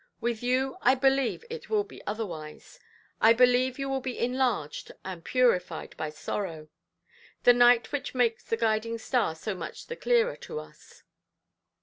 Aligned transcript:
With 0.19 0.41
you, 0.41 0.77
I 0.81 0.95
believe, 0.95 1.45
it 1.47 1.69
will 1.69 1.83
be 1.83 2.01
otherwise; 2.07 2.79
I 3.21 3.33
believe 3.33 3.77
you 3.77 3.87
will 3.87 4.01
be 4.01 4.17
enlarged 4.17 4.91
and 5.05 5.23
purified 5.23 5.95
by 5.95 6.09
sorrow—the 6.09 7.53
night 7.53 7.91
which 7.91 8.15
makes 8.15 8.43
the 8.43 8.57
guiding–star 8.57 9.35
so 9.35 9.53
much 9.53 9.85
the 9.85 9.95
clearer 9.95 10.37
to 10.37 10.59
us". 10.59 11.03